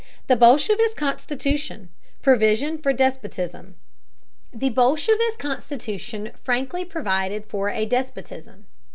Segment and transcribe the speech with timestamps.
[0.25, 1.89] THE BOLSHEVIST CONSTITUTION:
[2.23, 3.75] PROVISION FOR A DESPOTISM.
[4.51, 8.65] The bolshevist constitution frankly provided for a despotism.